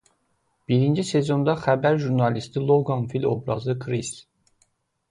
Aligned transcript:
Birinci 0.71 1.05
sezonda 1.09 1.55
xəbər 1.65 2.01
jurnalisti 2.07 2.65
Loqan 2.67 3.07
Fil 3.13 3.33
obrazı 3.35 3.79
Kris. 3.87 4.15